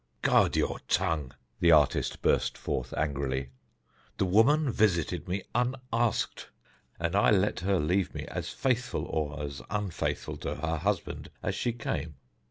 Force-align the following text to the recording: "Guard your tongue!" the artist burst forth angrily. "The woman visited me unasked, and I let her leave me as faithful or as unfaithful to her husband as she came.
"Guard 0.23 0.55
your 0.55 0.79
tongue!" 0.87 1.35
the 1.59 1.71
artist 1.71 2.23
burst 2.23 2.57
forth 2.57 2.91
angrily. 2.95 3.51
"The 4.17 4.25
woman 4.25 4.71
visited 4.71 5.27
me 5.27 5.43
unasked, 5.53 6.49
and 6.99 7.15
I 7.15 7.29
let 7.29 7.59
her 7.59 7.77
leave 7.77 8.11
me 8.15 8.25
as 8.25 8.49
faithful 8.49 9.03
or 9.05 9.39
as 9.43 9.61
unfaithful 9.69 10.37
to 10.37 10.55
her 10.55 10.77
husband 10.77 11.29
as 11.43 11.53
she 11.53 11.71
came. 11.71 12.15